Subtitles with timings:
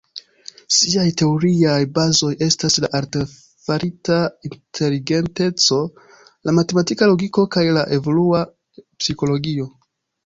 [0.75, 4.17] Siaj teoriaj bazoj estas la artefarita
[4.49, 5.77] inteligenteco,
[6.49, 8.41] la matematika logiko kaj la evolua
[8.83, 9.71] psikologio.